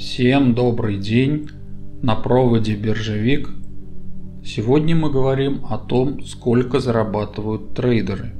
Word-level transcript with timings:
Всем 0.00 0.54
добрый 0.54 0.96
день, 0.96 1.50
на 2.00 2.14
проводе 2.14 2.74
Биржевик. 2.74 3.50
Сегодня 4.42 4.96
мы 4.96 5.10
говорим 5.10 5.60
о 5.68 5.76
том, 5.76 6.24
сколько 6.24 6.80
зарабатывают 6.80 7.74
трейдеры. 7.74 8.32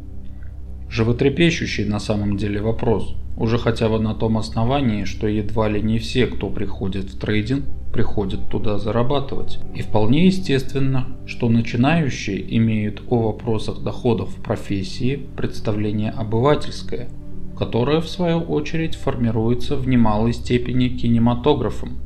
Животрепещущий 0.89 1.85
на 1.85 1.99
самом 1.99 2.39
деле 2.39 2.63
вопрос, 2.63 3.15
уже 3.37 3.59
хотя 3.59 3.91
бы 3.91 3.99
на 3.99 4.15
том 4.15 4.39
основании, 4.39 5.05
что 5.05 5.29
едва 5.29 5.69
ли 5.69 5.83
не 5.83 5.99
все, 5.99 6.27
кто 6.27 6.49
приходит 6.49 7.11
в 7.11 7.19
трейдинг, 7.19 7.67
приходят 7.93 8.49
туда 8.49 8.79
зарабатывать. 8.79 9.59
И 9.75 9.83
вполне 9.83 10.25
естественно, 10.25 11.09
что 11.27 11.51
начинающие 11.51 12.57
имеют 12.57 13.03
о 13.11 13.19
вопросах 13.33 13.83
доходов 13.83 14.31
в 14.31 14.43
профессии 14.43 15.29
представление 15.37 16.11
обывательское– 16.11 17.11
которая 17.61 18.01
в 18.01 18.09
свою 18.09 18.41
очередь 18.41 18.95
формируется 18.95 19.77
в 19.77 19.87
немалой 19.87 20.33
степени 20.33 20.89
кинематографом. 20.89 21.99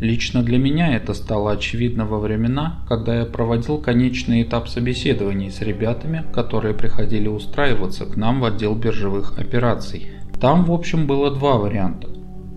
Лично 0.00 0.42
для 0.42 0.58
меня 0.58 0.96
это 0.96 1.14
стало 1.14 1.52
очевидно 1.52 2.04
во 2.04 2.18
времена, 2.18 2.80
когда 2.88 3.20
я 3.20 3.24
проводил 3.24 3.78
конечный 3.78 4.42
этап 4.42 4.66
собеседований 4.66 5.52
с 5.52 5.60
ребятами, 5.60 6.24
которые 6.32 6.74
приходили 6.74 7.28
устраиваться 7.28 8.06
к 8.06 8.16
нам 8.16 8.40
в 8.40 8.44
отдел 8.46 8.74
биржевых 8.74 9.38
операций. 9.38 10.08
Там 10.40 10.64
в 10.64 10.72
общем 10.72 11.06
было 11.06 11.30
два 11.30 11.58
варианта. 11.58 12.08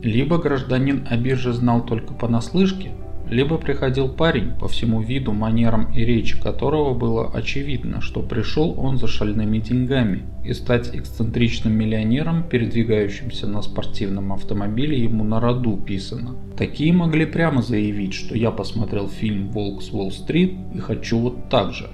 Либо 0.02 0.40
гражданин 0.40 1.06
о 1.08 1.18
бирже 1.18 1.54
знал 1.54 1.86
только 1.86 2.16
понаслышке, 2.16 2.92
либо 3.32 3.58
приходил 3.58 4.10
парень, 4.10 4.52
по 4.60 4.68
всему 4.68 5.02
виду, 5.02 5.32
манерам 5.32 5.90
и 5.94 6.04
речи 6.04 6.40
которого 6.40 6.94
было 6.94 7.32
очевидно, 7.34 8.02
что 8.02 8.22
пришел 8.22 8.78
он 8.78 8.98
за 8.98 9.08
шальными 9.08 9.58
деньгами, 9.60 10.26
и 10.44 10.54
стать 10.54 10.94
эксцентричным 10.94 11.74
миллионером, 11.74 12.44
передвигающимся 12.44 13.48
на 13.48 13.62
спортивном 13.62 14.34
автомобиле, 14.34 15.02
ему 15.02 15.24
на 15.24 15.40
роду 15.40 15.78
писано. 15.78 16.36
Такие 16.58 16.92
могли 16.92 17.26
прямо 17.26 17.62
заявить, 17.62 18.14
что 18.14 18.36
я 18.36 18.52
посмотрел 18.52 19.08
фильм 19.08 19.50
«Волк 19.52 19.82
с 19.82 19.94
Уолл-стрит» 19.94 20.54
и 20.76 20.80
хочу 20.80 21.18
вот 21.18 21.50
так 21.50 21.72
же. 21.72 21.90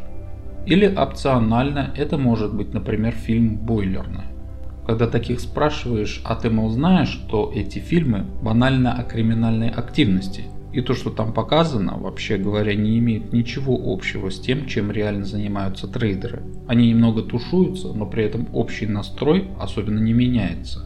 Или 0.66 0.88
опционально 0.88 1.94
это 1.96 2.18
может 2.18 2.54
быть, 2.56 2.74
например, 2.74 3.14
фильм 3.14 3.58
«Бойлерная». 3.58 4.26
Когда 4.88 5.06
таких 5.06 5.40
спрашиваешь, 5.40 6.20
а 6.24 6.34
ты, 6.36 6.50
мол, 6.50 6.72
знаешь, 6.72 7.10
что 7.10 7.52
эти 7.54 7.78
фильмы 7.78 8.26
банально 8.42 8.94
о 8.94 9.04
криминальной 9.04 9.70
активности– 9.70 10.46
и 10.74 10.82
то, 10.82 10.94
что 10.94 11.10
там 11.10 11.34
показано, 11.34 11.98
вообще 11.98 12.38
говоря, 12.38 12.76
не 12.76 13.00
имеет 13.00 13.34
ничего 13.34 13.80
общего 13.86 14.30
с 14.30 14.40
тем, 14.40 14.68
чем 14.68 14.92
реально 14.92 15.26
занимаются 15.26 15.88
трейдеры. 15.88 16.44
Они 16.68 16.90
немного 16.90 17.22
тушуются, 17.22 17.94
но 17.94 18.06
при 18.06 18.24
этом 18.24 18.48
общий 18.54 18.86
настрой 18.86 19.48
особенно 19.60 20.00
не 20.00 20.14
меняется. 20.14 20.86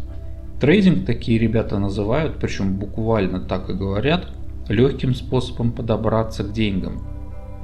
Трейдинг 0.60 1.06
такие 1.06 1.40
ребята 1.40 1.80
называют, 1.80 2.38
причем 2.40 2.78
буквально 2.78 3.40
так 3.40 3.70
и 3.70 3.74
говорят, 3.74 4.28
легким 4.70 5.16
способом 5.16 5.72
подобраться 5.72 6.44
к 6.44 6.54
деньгам. 6.54 7.02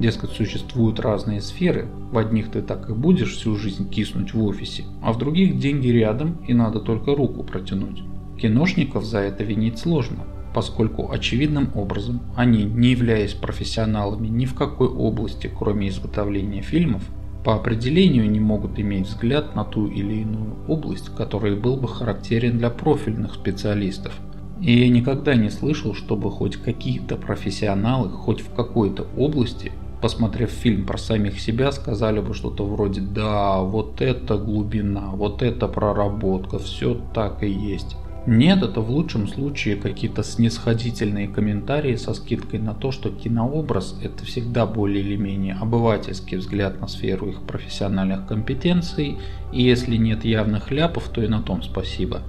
Дескать, 0.00 0.30
существуют 0.30 1.00
разные 1.00 1.40
сферы, 1.40 1.88
в 2.12 2.18
одних 2.18 2.50
ты 2.50 2.62
так 2.62 2.88
и 2.88 2.92
будешь 2.92 3.34
всю 3.34 3.56
жизнь 3.56 3.88
киснуть 3.88 4.32
в 4.32 4.42
офисе, 4.44 4.84
а 5.02 5.12
в 5.12 5.18
других 5.18 5.58
деньги 5.58 5.88
рядом 5.88 6.38
и 6.46 6.54
надо 6.54 6.80
только 6.80 7.14
руку 7.14 7.42
протянуть. 7.42 8.02
Киношников 8.40 9.04
за 9.04 9.18
это 9.18 9.42
винить 9.42 9.78
сложно, 9.78 10.24
поскольку 10.58 11.12
очевидным 11.12 11.70
образом 11.76 12.20
они, 12.34 12.64
не 12.64 12.88
являясь 12.88 13.32
профессионалами 13.32 14.26
ни 14.26 14.44
в 14.44 14.56
какой 14.56 14.88
области, 14.88 15.48
кроме 15.56 15.88
изготовления 15.88 16.62
фильмов, 16.62 17.04
по 17.44 17.54
определению 17.54 18.28
не 18.28 18.40
могут 18.40 18.76
иметь 18.80 19.06
взгляд 19.06 19.54
на 19.54 19.62
ту 19.62 19.86
или 19.86 20.22
иную 20.22 20.56
область, 20.66 21.14
который 21.14 21.54
был 21.54 21.76
бы 21.76 21.86
характерен 21.86 22.58
для 22.58 22.70
профильных 22.70 23.34
специалистов. 23.34 24.18
И 24.60 24.80
я 24.80 24.88
никогда 24.88 25.36
не 25.36 25.48
слышал, 25.48 25.94
чтобы 25.94 26.28
хоть 26.28 26.56
какие-то 26.56 27.14
профессионалы, 27.14 28.08
хоть 28.08 28.40
в 28.40 28.52
какой-то 28.52 29.06
области, 29.16 29.70
посмотрев 30.02 30.50
фильм 30.50 30.86
про 30.86 30.98
самих 30.98 31.38
себя, 31.38 31.70
сказали 31.70 32.18
бы 32.18 32.34
что-то 32.34 32.66
вроде 32.66 33.00
«Да, 33.00 33.60
вот 33.60 34.00
это 34.00 34.36
глубина, 34.38 35.10
вот 35.12 35.40
это 35.40 35.68
проработка, 35.68 36.58
все 36.58 37.00
так 37.14 37.44
и 37.44 37.48
есть». 37.48 37.94
Нет, 38.30 38.62
это 38.62 38.82
в 38.82 38.90
лучшем 38.90 39.26
случае 39.26 39.76
какие-то 39.76 40.22
снисходительные 40.22 41.28
комментарии 41.28 41.96
со 41.96 42.12
скидкой 42.12 42.60
на 42.60 42.74
то, 42.74 42.92
что 42.92 43.08
кинообраз– 43.08 43.98
это 44.02 44.22
всегда 44.26 44.66
более 44.66 45.02
или 45.02 45.16
менее 45.16 45.54
обывательский 45.54 46.36
взгляд 46.36 46.78
на 46.78 46.88
сферу 46.88 47.30
их 47.30 47.40
профессиональных 47.44 48.26
компетенций, 48.26 49.16
и 49.50 49.62
если 49.62 49.96
нет 49.96 50.26
явных 50.26 50.70
ляпов, 50.70 51.08
то 51.08 51.22
и 51.22 51.26
на 51.26 51.40
том 51.40 51.62
спасибо. 51.62 52.20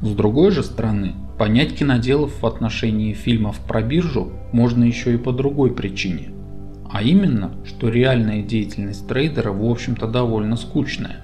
С 0.00 0.12
другой 0.12 0.50
же 0.50 0.62
стороны, 0.62 1.12
понять 1.36 1.76
киноделов 1.76 2.40
в 2.40 2.46
отношении 2.46 3.12
фильмов 3.12 3.60
про 3.60 3.82
биржу 3.82 4.32
можно 4.52 4.82
еще 4.82 5.12
и 5.12 5.18
по 5.18 5.32
другой 5.32 5.74
причине. 5.74 6.30
А 6.90 7.02
именно, 7.02 7.52
что 7.66 7.90
реальная 7.90 8.40
деятельность 8.40 9.06
трейдера 9.06 9.52
в 9.52 9.62
общем-то 9.62 10.06
довольно 10.06 10.56
скучная. 10.56 11.22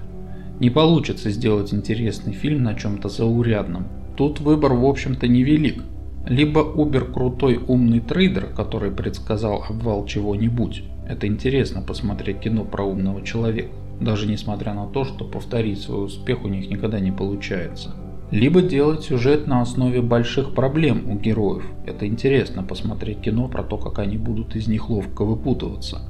Не 0.59 0.69
получится 0.69 1.29
сделать 1.31 1.73
интересный 1.73 2.33
фильм 2.33 2.63
на 2.63 2.75
чем-то 2.75 3.09
заурядном. 3.09 3.87
Тут 4.15 4.39
выбор 4.39 4.73
в 4.73 4.85
общем-то 4.85 5.27
невелик. 5.27 5.83
Либо 6.25 6.59
Убер 6.59 7.11
крутой 7.11 7.59
умный 7.67 7.99
трейдер, 7.99 8.47
который 8.47 8.89
предсказал 8.89 9.65
обвал 9.67 10.05
чего-нибудь. 10.05 10.83
Это 11.07 11.27
интересно 11.27 11.81
посмотреть 11.81 12.39
кино 12.39 12.63
про 12.63 12.83
умного 12.83 13.21
человека, 13.21 13.69
даже 13.99 14.27
несмотря 14.27 14.73
на 14.73 14.87
то, 14.87 15.03
что 15.03 15.25
повторить 15.25 15.81
свой 15.81 16.05
успех 16.05 16.43
у 16.43 16.47
них 16.47 16.69
никогда 16.69 16.99
не 16.99 17.11
получается. 17.11 17.93
Либо 18.31 18.61
делать 18.61 19.03
сюжет 19.03 19.45
на 19.45 19.61
основе 19.61 20.01
больших 20.01 20.55
проблем 20.55 21.09
у 21.11 21.15
героев. 21.15 21.65
Это 21.85 22.07
интересно 22.07 22.63
посмотреть 22.63 23.21
кино 23.21 23.47
про 23.47 23.61
то, 23.61 23.77
как 23.77 23.99
они 23.99 24.17
будут 24.17 24.55
из 24.55 24.67
них 24.67 24.89
ловко 24.89 25.23
выпутываться. 25.23 26.01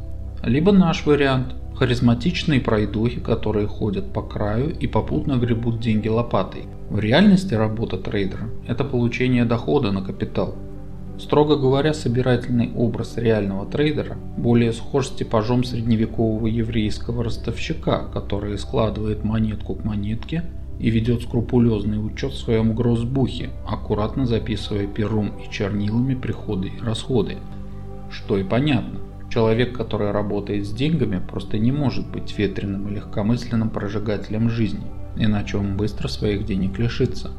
Либо 0.44 0.72
наш 0.72 1.06
вариант– 1.06 1.56
Харизматичные 1.78 2.62
пройдохи, 2.62 3.20
которые 3.20 3.68
ходят 3.68 4.14
по 4.14 4.22
краю 4.22 4.74
и 4.80 4.88
попутно 4.88 5.34
гребут 5.34 5.82
деньги 5.82 6.08
лопатой. 6.08 6.68
В 6.90 7.00
реальности 7.00 7.54
работа 7.54 7.98
трейдера– 7.98 8.50
это 8.68 8.86
получение 8.86 9.44
дохода 9.44 9.92
на 9.92 10.02
капитал. 10.02 10.56
Строго 11.20 11.58
говоря, 11.58 11.94
собирательный 11.94 12.72
образ 12.76 13.18
реального 13.18 13.66
трейдера 13.66 14.18
более 14.38 14.72
схож 14.72 15.08
с 15.08 15.12
типажом 15.12 15.66
средневекового 15.66 16.48
еврейского 16.48 17.26
ростовщика, 17.26 18.06
который 18.14 18.58
складывает 18.58 19.26
монетку 19.26 19.76
к 19.76 19.84
монетке 19.84 20.44
и 20.80 20.90
ведет 20.90 21.24
скрупулезный 21.24 22.06
учет 22.06 22.32
в 22.32 22.38
своем 22.38 22.74
гроссбухе, 22.74 23.50
аккуратно 23.68 24.26
записывая 24.26 24.88
пером 24.88 25.34
и 25.40 25.52
чернилами 25.52 26.16
приходы 26.16 26.68
и 26.70 26.82
расходы. 26.82 27.38
Что 28.10 28.38
и 28.38 28.44
понятно. 28.44 29.00
Человек, 29.36 29.76
который 29.76 30.12
работает 30.12 30.66
с 30.66 30.72
деньгами, 30.72 31.20
просто 31.20 31.58
не 31.58 31.74
может 31.74 32.10
быть 32.10 32.38
ветреным 32.38 32.88
и 32.88 32.96
легкомысленным 32.96 33.70
прожигателем 33.70 34.50
жизни, 34.50 34.86
иначе 35.18 35.58
он 35.58 35.76
быстро 35.76 36.08
своих 36.08 36.46
денег 36.46 36.80
лишится. 36.80 37.32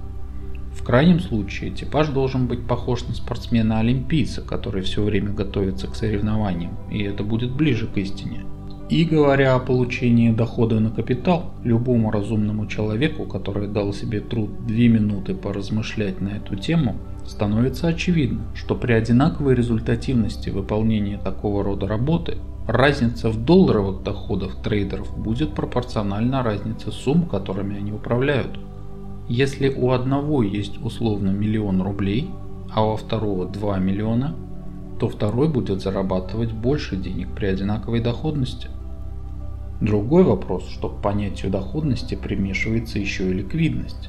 В 0.75 0.85
крайнем 0.85 1.21
случае, 1.21 1.71
типаж 1.71 2.09
должен 2.09 2.49
быть 2.49 2.67
похож 2.67 3.05
на 3.07 3.15
спортсмена-олимпийца, 3.15 4.43
который 4.43 4.83
все 4.83 5.03
время 5.03 5.31
готовится 5.31 5.87
к 5.87 5.97
соревнованиям, 5.97 6.77
и 6.91 7.03
это 7.03 7.25
будет 7.25 7.53
ближе 7.53 7.87
к 7.87 7.97
истине. 7.97 8.45
И 8.91 9.07
говоря 9.07 9.55
о 9.55 9.59
получении 9.59 10.31
дохода 10.31 10.81
на 10.81 10.91
капитал, 10.91 11.55
любому 11.65 12.11
разумному 12.11 12.67
человеку, 12.67 13.25
который 13.25 13.69
дал 13.69 13.95
себе 13.95 14.21
труд 14.21 14.67
2 14.67 14.77
минуты 14.77 15.35
поразмышлять 15.35 16.21
на 16.21 16.29
эту 16.29 16.57
тему, 16.57 16.97
становится 17.29 17.89
очевидно, 17.89 18.43
что 18.55 18.75
при 18.75 18.93
одинаковой 18.93 19.55
результативности 19.55 20.51
выполнения 20.51 21.19
такого 21.19 21.63
рода 21.63 21.87
работы 21.87 22.39
разница 22.67 23.31
в 23.31 23.45
долларовых 23.45 24.03
доходах 24.03 24.63
трейдеров 24.63 25.17
будет 25.17 25.55
пропорциональна 25.55 26.43
разнице 26.43 26.91
сумм, 26.91 27.27
которыми 27.27 27.77
они 27.77 27.93
управляют. 27.93 28.59
Если 29.29 29.69
у 29.69 29.91
одного 29.91 30.43
есть 30.43 30.83
условно 30.83 31.31
миллион 31.31 31.83
рублей, 31.83 32.31
а 32.73 32.85
у 32.85 32.97
второго 32.97 33.47
2 33.47 33.79
миллиона, 33.79 34.35
то 34.99 35.09
второй 35.09 35.49
будет 35.49 35.83
зарабатывать 35.83 36.53
больше 36.53 36.97
денег 36.97 37.29
при 37.35 37.47
одинаковой 37.47 38.01
доходности. 38.01 38.69
Другой 39.81 40.23
вопрос, 40.25 40.69
что 40.69 40.89
к 40.89 41.03
понятию 41.03 41.51
доходности 41.51 42.15
примешивается 42.15 42.99
еще 42.99 43.31
и 43.31 43.35
ликвидность. 43.35 44.09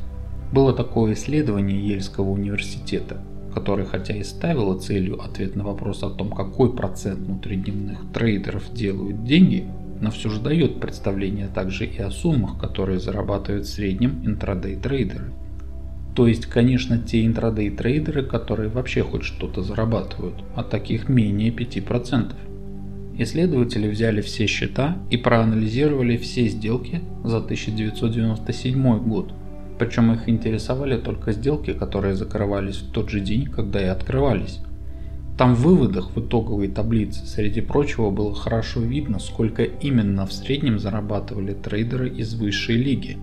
Было 0.51 0.73
такое 0.73 1.13
исследование 1.13 1.85
Ельского 1.85 2.29
университета, 2.29 3.17
которое 3.53 3.85
хотя 3.85 4.15
и 4.15 4.23
ставило 4.23 4.79
целью 4.79 5.21
ответ 5.21 5.55
на 5.55 5.63
вопрос 5.63 6.03
о 6.03 6.09
том, 6.09 6.31
какой 6.31 6.73
процент 6.73 7.19
внутридневных 7.19 7.99
трейдеров 8.13 8.73
делают 8.73 9.25
деньги, 9.25 9.65
но 9.99 10.11
все 10.11 10.29
же 10.29 10.39
дает 10.39 10.79
представление 10.79 11.47
также 11.47 11.85
и 11.85 11.97
о 11.99 12.11
суммах, 12.11 12.59
которые 12.59 12.99
зарабатывают 12.99 13.65
в 13.65 13.69
среднем 13.69 14.21
интрадей 14.25 14.75
трейдеры. 14.75 15.33
То 16.15 16.27
есть, 16.27 16.45
конечно, 16.45 16.97
те 16.97 17.25
интрадей 17.25 17.69
трейдеры, 17.69 18.23
которые 18.23 18.69
вообще 18.69 19.03
хоть 19.03 19.23
что-то 19.23 19.61
зарабатывают, 19.61 20.35
а 20.55 20.63
таких 20.63 21.09
менее 21.09 21.51
5%. 21.51 22.33
Исследователи 23.19 23.87
взяли 23.87 24.21
все 24.21 24.45
счета 24.47 24.97
и 25.09 25.17
проанализировали 25.17 26.17
все 26.17 26.47
сделки 26.47 27.01
за 27.23 27.37
1997 27.37 28.99
год 28.99 29.33
Причем 29.77 30.11
их 30.11 30.27
интересовали 30.27 30.97
только 30.97 31.31
сделки, 31.31 31.73
которые 31.73 32.15
закрывались 32.15 32.77
в 32.77 32.91
тот 32.91 33.09
же 33.09 33.19
день, 33.19 33.45
когда 33.45 33.81
и 33.81 33.85
открывались. 33.85 34.59
Там 35.37 35.53
в 35.53 35.61
выводах 35.61 36.15
в 36.15 36.19
итоговой 36.19 36.67
таблице, 36.67 37.25
среди 37.27 37.61
прочего, 37.61 38.09
было 38.09 38.33
хорошо 38.33 38.79
видно, 38.79 39.19
сколько 39.19 39.63
именно 39.63 40.25
в 40.25 40.33
среднем 40.33 40.79
зарабатывали 40.79 41.53
трейдеры 41.53 42.09
из 42.09 42.33
высшей 42.33 42.77
лиги. 42.77 43.17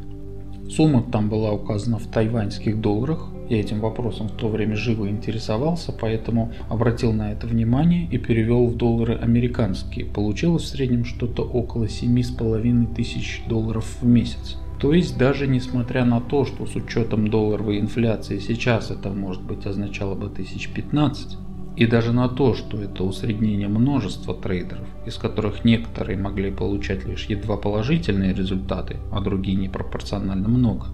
Сумма 0.71 1.03
там 1.03 1.29
была 1.29 1.53
указана 1.53 1.99
в 1.99 2.07
тайваньских 2.07 2.81
долларах, 2.81 3.31
я 3.49 3.61
этим 3.61 3.81
вопросом 3.81 4.29
в 4.29 4.33
то 4.33 4.49
время 4.49 4.75
живо 4.75 5.09
интересовался, 5.09 5.93
поэтому 5.93 6.53
обратил 6.71 7.13
на 7.13 7.33
это 7.33 7.47
внимание 7.47 8.09
и 8.11 8.17
перевел 8.17 8.67
в 8.69 8.77
доллары 8.77 9.17
американские. 9.17 10.07
Получилось 10.07 10.63
в 10.63 10.69
среднем 10.69 11.05
что-то 11.05 11.43
около 11.43 11.85
7,5 11.85 12.95
тысяч 12.95 13.43
долларов 13.47 13.99
в 14.01 14.07
месяц. 14.07 14.57
То 14.85 14.93
есть 14.93 15.17
даже 15.17 15.47
несмотря 15.47 16.05
на 16.05 16.21
то, 16.21 16.45
что 16.45 16.67
с 16.67 16.77
учетом 16.77 17.29
долларовой 17.29 17.81
инфляции 17.81 18.39
сейчас 18.39 18.91
это 18.91 19.09
может 19.09 19.41
быть 19.41 19.65
означало 19.65 20.15
бы 20.15 20.27
1015, 20.27 21.39
и 21.79 21.87
даже 21.87 22.13
на 22.13 22.29
то, 22.29 22.53
что 22.53 22.77
это 22.77 23.03
усреднение 23.03 23.67
множества 23.67 24.35
трейдеров, 24.35 24.87
из 25.07 25.15
которых 25.15 25.65
некоторые 25.65 26.19
могли 26.19 26.51
получать 26.51 27.07
лишь 27.07 27.25
едва 27.31 27.57
положительные 27.57 28.35
результаты, 28.35 28.99
а 29.11 29.23
другие 29.23 29.57
непропорционально 29.57 30.49
много. 30.49 30.89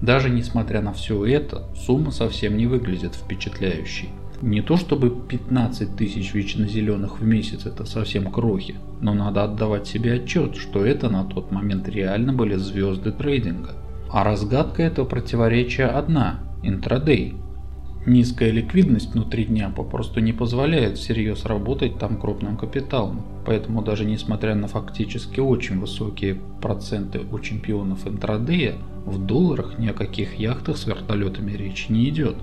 Даже 0.00 0.30
несмотря 0.30 0.80
на 0.80 0.94
все 0.94 1.22
это, 1.26 1.64
сумма 1.76 2.12
совсем 2.12 2.56
не 2.56 2.66
выглядит 2.66 3.14
впечатляющей. 3.14 4.08
Не 4.42 4.60
то 4.60 4.76
чтобы 4.76 5.10
15 5.10 5.96
тысяч 5.96 6.34
вечно 6.34 6.66
зеленых 6.66 7.20
в 7.20 7.24
месяц 7.24 7.64
это 7.64 7.84
совсем 7.86 8.30
крохи, 8.30 8.76
но 9.00 9.14
надо 9.14 9.44
отдавать 9.44 9.86
себе 9.86 10.14
отчет, 10.14 10.56
что 10.56 10.84
это 10.84 11.08
на 11.08 11.24
тот 11.24 11.50
момент 11.50 11.88
реально 11.88 12.32
были 12.32 12.56
звезды 12.56 13.12
трейдинга. 13.12 13.70
А 14.10 14.24
разгадка 14.24 14.82
этого 14.82 15.06
противоречия 15.06 15.86
одна– 15.86 16.40
интрадей. 16.62 17.34
Низкая 18.06 18.52
ликвидность 18.52 19.14
внутри 19.14 19.46
дня 19.46 19.68
попросту 19.68 20.20
не 20.20 20.32
позволяет 20.32 20.96
всерьез 20.96 21.44
работать 21.44 21.98
там 21.98 22.20
крупным 22.20 22.56
капиталом, 22.56 23.22
поэтому 23.44 23.82
даже 23.82 24.04
несмотря 24.04 24.54
на 24.54 24.68
фактически 24.68 25.40
очень 25.40 25.80
высокие 25.80 26.36
проценты 26.62 27.22
у 27.32 27.38
чемпионов 27.40 28.06
интрадея, 28.06 28.76
в 29.06 29.18
долларах 29.18 29.78
ни 29.78 29.88
о 29.88 29.92
каких 29.92 30.38
яхтах 30.38 30.76
с 30.76 30.86
вертолетами 30.86 31.52
речи 31.52 31.90
не 31.90 32.08
идет. 32.08 32.36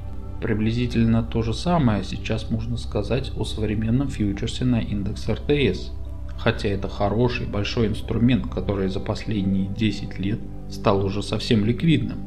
Приблизительно 0.43 1.23
то 1.23 1.41
же 1.41 1.53
самое 1.53 2.03
сейчас 2.03 2.51
можно 2.51 2.75
сказать 2.75 3.31
о 3.37 3.45
современном 3.45 4.09
фьючерсе 4.09 4.65
на 4.65 4.81
индекс 4.81 5.29
РТС. 5.29 5.93
Хотя 6.37 6.67
это 6.67 6.89
хороший 6.89 7.47
большой 7.47 7.87
инструмент, 7.87 8.47
который 8.47 8.89
за 8.89 8.99
последние 8.99 9.67
10 9.67 10.19
лет 10.19 10.39
стал 10.69 11.05
уже 11.05 11.23
совсем 11.23 11.63
ликвидным. 11.63 12.17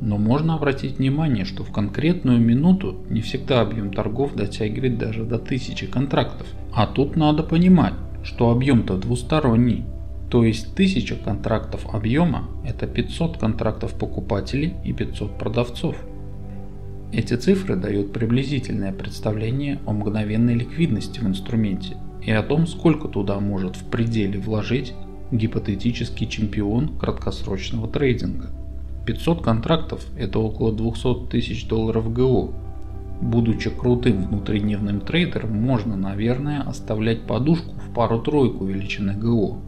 Но 0.00 0.18
можно 0.18 0.54
обратить 0.54 0.98
внимание, 0.98 1.44
что 1.44 1.64
в 1.64 1.72
конкретную 1.72 2.38
минуту 2.38 3.04
не 3.10 3.22
всегда 3.22 3.62
объем 3.62 3.92
торгов 3.92 4.36
дотягивает 4.36 4.96
даже 4.96 5.24
до 5.24 5.34
1000 5.34 5.88
контрактов. 5.88 6.46
А 6.72 6.86
тут 6.86 7.16
надо 7.16 7.42
понимать, 7.42 7.94
что 8.22 8.52
объем-то 8.52 8.98
двусторонний. 8.98 9.82
То 10.30 10.44
есть 10.44 10.74
1000 10.74 11.16
контрактов 11.16 11.92
объема– 11.92 12.48
это 12.64 12.86
500 12.86 13.36
контрактов 13.38 13.98
покупателей 13.98 14.74
и 14.84 14.92
500 14.92 15.36
продавцов. 15.36 15.96
Эти 17.16 17.34
цифры 17.34 17.76
дают 17.76 18.12
приблизительное 18.12 18.92
представление 18.92 19.78
о 19.86 19.92
мгновенной 19.92 20.54
ликвидности 20.54 21.20
в 21.20 21.28
инструменте 21.28 21.96
и 22.20 22.32
о 22.32 22.42
том, 22.42 22.66
сколько 22.66 23.06
туда 23.06 23.38
может 23.38 23.76
в 23.76 23.84
пределе 23.84 24.40
вложить 24.40 24.94
гипотетический 25.30 26.26
чемпион 26.26 26.98
краткосрочного 26.98 27.86
трейдинга. 27.86 28.50
500 29.06 29.44
контрактов– 29.44 30.04
это 30.18 30.40
около 30.40 30.72
200 30.72 31.30
тысяч 31.30 31.68
долларов 31.68 32.12
ГО. 32.12 32.52
Будучи 33.20 33.70
крутым 33.70 34.24
внутридневным 34.24 35.00
трейдером, 35.00 35.56
можно, 35.56 35.94
наверное, 35.94 36.62
оставлять 36.62 37.28
подушку 37.28 37.74
в 37.74 37.94
пару-тройку 37.94 38.64
величины 38.64 39.14
ГО. 39.14 39.58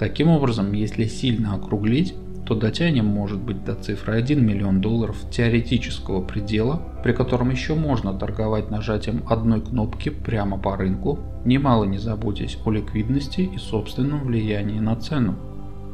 Таким 0.00 0.26
образом, 0.26 0.72
если 0.72 1.04
сильно 1.04 1.54
округлить, 1.54 2.16
то 2.46 2.54
дотянем 2.54 3.06
может 3.06 3.40
быть 3.40 3.64
до 3.64 3.74
цифры 3.74 4.16
1 4.16 4.44
миллион 4.44 4.80
долларов 4.80 5.16
теоретического 5.30 6.22
предела, 6.22 6.82
при 7.02 7.12
котором 7.12 7.50
еще 7.50 7.74
можно 7.74 8.12
торговать 8.12 8.70
нажатием 8.70 9.22
одной 9.28 9.60
кнопки 9.62 10.10
прямо 10.10 10.58
по 10.58 10.76
рынку, 10.76 11.18
немало 11.44 11.84
не 11.84 11.98
заботясь 11.98 12.58
о 12.64 12.70
ликвидности 12.70 13.40
и 13.40 13.58
собственном 13.58 14.24
влиянии 14.24 14.78
на 14.78 14.96
цену. 14.96 15.34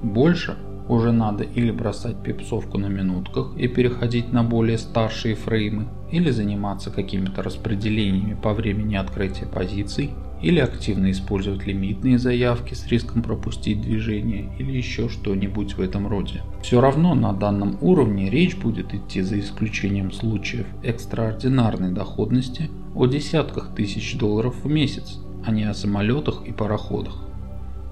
Больше 0.02 0.56
уже 0.88 1.12
надо 1.12 1.44
или 1.44 1.70
бросать 1.70 2.22
пипсовку 2.22 2.78
на 2.78 2.86
минутках 2.86 3.56
и 3.56 3.68
переходить 3.68 4.32
на 4.32 4.42
более 4.42 4.76
старшие 4.76 5.36
фреймы, 5.36 5.86
или 6.10 6.30
заниматься 6.30 6.90
какими-то 6.90 7.42
распределениями 7.42 8.34
по 8.34 8.52
времени 8.52 8.96
открытия 8.96 9.46
позиций, 9.46 10.10
или 10.42 10.58
активно 10.58 11.10
использовать 11.10 11.66
лимитные 11.66 12.18
заявки 12.18 12.74
с 12.74 12.86
риском 12.86 13.22
пропустить 13.22 13.82
движение 13.82 14.50
или 14.58 14.72
еще 14.72 15.08
что-нибудь 15.08 15.74
в 15.74 15.80
этом 15.80 16.08
роде. 16.08 16.42
Все 16.62 16.80
равно 16.80 17.14
на 17.14 17.32
данном 17.32 17.76
уровне 17.80 18.30
речь 18.30 18.56
будет 18.56 18.94
идти 18.94 19.20
за 19.20 19.38
исключением 19.38 20.12
случаев 20.12 20.66
экстраординарной 20.82 21.92
доходности 21.92 22.70
о 22.94 23.06
десятках 23.06 23.74
тысяч 23.74 24.16
долларов 24.16 24.54
в 24.64 24.68
месяц, 24.68 25.18
а 25.44 25.50
не 25.50 25.64
о 25.64 25.74
самолетах 25.74 26.42
и 26.46 26.52
пароходах. 26.52 27.26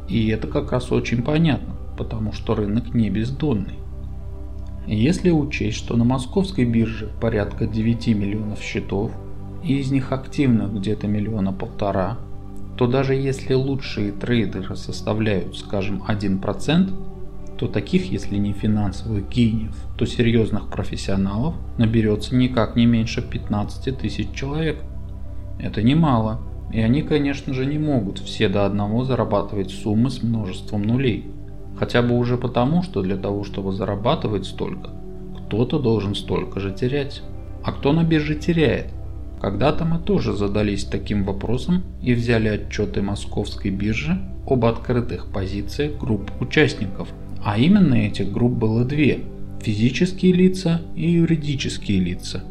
И 0.08 0.28
это 0.28 0.48
как 0.48 0.72
раз 0.72 0.90
очень 0.90 1.22
понятно, 1.22 1.74
потому 1.96 2.32
что 2.32 2.54
рынок 2.54 2.94
не 2.94 3.10
бездонный. 3.10 3.78
Если 4.86 5.30
учесть, 5.30 5.76
что 5.76 5.96
на 5.98 6.04
московской 6.04 6.64
бирже 6.64 7.10
порядка 7.20 7.66
9 7.66 8.08
миллионов 8.08 8.62
счетов, 8.62 9.12
и 9.62 9.78
из 9.78 9.90
них 9.90 10.12
активных 10.12 10.72
где-то 10.72 11.06
миллиона 11.06 11.52
полтора, 11.52 12.16
то 12.78 12.86
даже 12.86 13.14
если 13.14 13.54
лучшие 13.54 14.12
трейдеры 14.12 14.76
составляют, 14.76 15.56
скажем, 15.56 16.04
1%, 16.06 16.92
то 17.58 17.66
таких, 17.66 18.12
если 18.12 18.36
не 18.36 18.52
финансовых 18.52 19.28
гениев, 19.28 19.74
то 19.98 20.06
серьезных 20.06 20.68
профессионалов 20.68 21.56
наберется 21.76 22.36
никак 22.36 22.76
не 22.76 22.86
меньше 22.86 23.20
15 23.20 23.98
тысяч 23.98 24.28
человек. 24.32 24.78
Это 25.58 25.82
немало, 25.82 26.40
и 26.72 26.80
они, 26.80 27.02
конечно 27.02 27.52
же, 27.52 27.66
не 27.66 27.80
могут 27.80 28.20
все 28.20 28.48
до 28.48 28.64
одного 28.64 29.02
зарабатывать 29.02 29.72
суммы 29.72 30.08
с 30.08 30.22
множеством 30.22 30.82
нулей. 30.82 31.26
Хотя 31.80 32.00
бы 32.00 32.16
уже 32.16 32.36
потому, 32.36 32.84
что 32.84 33.02
для 33.02 33.16
того, 33.16 33.42
чтобы 33.42 33.72
зарабатывать 33.72 34.46
столько, 34.46 34.90
кто-то 35.36 35.80
должен 35.80 36.14
столько 36.14 36.60
же 36.60 36.72
терять. 36.72 37.22
А 37.64 37.72
кто 37.72 37.92
на 37.92 38.04
бирже 38.04 38.36
теряет? 38.36 38.92
Когда-то 39.40 39.84
мы 39.84 39.98
тоже 39.98 40.34
задались 40.34 40.84
таким 40.84 41.24
вопросом 41.24 41.84
и 42.02 42.12
взяли 42.12 42.48
отчеты 42.48 43.02
московской 43.02 43.70
биржи 43.70 44.18
об 44.46 44.64
открытых 44.64 45.30
позициях 45.32 45.96
групп 45.98 46.30
участников. 46.40 47.08
А 47.44 47.58
именно 47.58 47.94
этих 47.94 48.32
групп 48.32 48.54
было 48.54 48.84
две– 48.84 49.20
физические 49.62 50.32
лица 50.32 50.82
и 50.96 51.10
юридические 51.10 52.00
лица. 52.00 52.44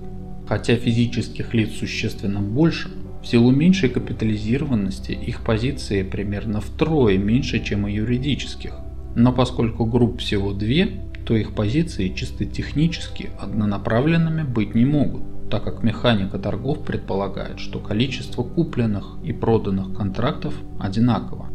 Хотя 0.48 0.78
физических 0.78 1.54
лиц 1.54 1.72
существенно 1.78 2.40
больше, 2.40 2.90
в 3.22 3.28
силу 3.28 3.52
меньшей 3.52 3.90
капитализированности 3.90 5.12
их 5.12 5.44
позиции 5.44 6.04
примерно 6.04 6.62
втрое 6.62 7.18
меньше, 7.18 7.62
чем 7.62 7.84
у 7.84 7.88
юридических. 7.88 8.74
Но 9.16 9.34
поскольку 9.34 9.86
групп 9.86 10.20
всего 10.20 10.54
две, 10.54 10.88
то 11.26 11.36
их 11.36 11.54
позиции 11.54 12.14
чисто 12.16 12.46
технически 12.46 13.30
однонаправленными 13.38 14.44
быть 14.44 14.76
не 14.76 14.86
могут 14.86 15.37
так 15.50 15.64
как 15.64 15.84
механика 15.84 16.38
торгов 16.38 16.84
предполагает, 16.84 17.60
что 17.60 17.80
количество 17.80 18.44
купленных 18.44 19.18
и 19.24 19.32
проданных 19.32 19.96
контрактов 19.96 20.54
одинаково. 20.80 21.48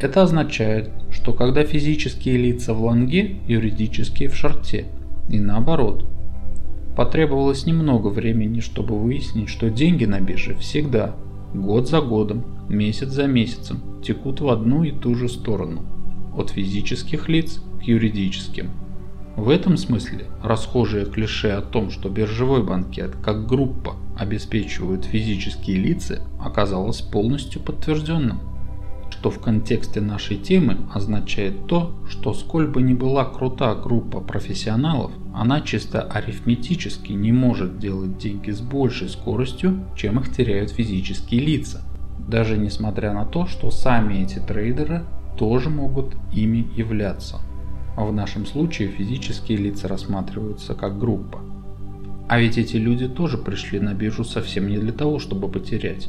Это 0.00 0.22
означает, 0.22 0.90
что 1.10 1.32
когда 1.32 1.64
физические 1.64 2.38
лица 2.38 2.72
в 2.72 2.82
лонге, 2.82 3.36
юридические 3.46 4.28
в 4.28 4.34
шорте, 4.34 4.86
и 5.28 5.38
наоборот. 5.38 6.06
Потребовалось 6.96 7.66
немного 7.66 8.08
времени, 8.08 8.60
чтобы 8.60 8.98
выяснить, 8.98 9.48
что 9.48 9.70
деньги 9.70 10.04
на 10.04 10.20
бирже 10.20 10.54
всегда, 10.56 11.14
год 11.54 11.88
за 11.88 12.00
годом, 12.00 12.44
месяц 12.68 13.08
за 13.08 13.26
месяцем, 13.26 14.02
текут 14.02 14.40
в 14.40 14.48
одну 14.48 14.82
и 14.84 14.90
ту 14.90 15.14
же 15.14 15.28
сторону, 15.28 15.82
от 16.36 16.50
физических 16.50 17.28
лиц 17.28 17.62
к 17.80 17.82
юридическим. 17.82 18.70
В 19.36 19.48
этом 19.48 19.76
смысле 19.76 20.26
расхожее 20.42 21.06
клише 21.06 21.50
о 21.50 21.62
том, 21.62 21.90
что 21.90 22.08
биржевой 22.08 22.62
банкет 22.62 23.14
как 23.22 23.46
группа 23.46 23.94
обеспечивают 24.18 25.04
физические 25.04 25.78
лица, 25.78 26.26
оказалось 26.38 27.00
полностью 27.00 27.62
подтвержденным. 27.62 28.40
Что 29.10 29.30
в 29.30 29.40
контексте 29.40 30.00
нашей 30.00 30.36
темы 30.36 30.78
означает 30.92 31.66
то, 31.66 31.94
что 32.08 32.32
сколь 32.32 32.66
бы 32.66 32.82
ни 32.82 32.94
была 32.94 33.24
крута 33.24 33.74
группа 33.74 34.20
профессионалов, 34.20 35.12
она 35.34 35.60
чисто 35.60 36.02
арифметически 36.02 37.12
не 37.12 37.32
может 37.32 37.78
делать 37.78 38.18
деньги 38.18 38.50
с 38.50 38.60
большей 38.60 39.08
скоростью, 39.08 39.84
чем 39.96 40.18
их 40.18 40.34
теряют 40.34 40.70
физические 40.70 41.40
лица. 41.40 41.82
Даже 42.18 42.56
несмотря 42.56 43.12
на 43.12 43.24
то, 43.24 43.46
что 43.46 43.70
сами 43.70 44.22
эти 44.22 44.38
трейдеры 44.38 45.04
тоже 45.38 45.70
могут 45.70 46.14
ими 46.32 46.66
являться. 46.76 47.40
А 47.96 48.04
в 48.04 48.12
нашем 48.12 48.46
случае 48.46 48.88
физические 48.88 49.58
лица 49.58 49.88
рассматриваются 49.88 50.74
как 50.74 50.98
группа. 50.98 51.40
А 52.28 52.38
ведь 52.38 52.58
эти 52.58 52.76
люди 52.76 53.08
тоже 53.08 53.38
пришли 53.38 53.80
на 53.80 53.92
биржу 53.92 54.24
совсем 54.24 54.68
не 54.68 54.78
для 54.78 54.92
того, 54.92 55.18
чтобы 55.18 55.48
потерять. 55.48 56.08